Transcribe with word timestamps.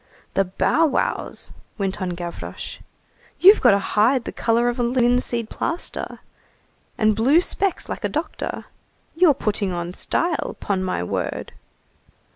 "The 0.33 0.45
bow 0.45 0.87
wows!" 0.87 1.51
went 1.77 2.01
on 2.01 2.15
Gavroche, 2.15 2.79
"you've 3.39 3.61
got 3.61 3.75
a 3.75 3.89
hide 3.93 4.23
the 4.23 4.31
color 4.31 4.67
of 4.67 4.79
a 4.79 4.81
linseed 4.81 5.47
plaster, 5.47 6.21
and 6.97 7.15
blue 7.15 7.39
specs 7.39 7.87
like 7.87 8.03
a 8.03 8.09
doctor. 8.09 8.65
You're 9.13 9.35
putting 9.35 9.71
on 9.71 9.93
style, 9.93 10.57
'pon 10.59 10.83
my 10.83 11.03
word!" 11.03 11.51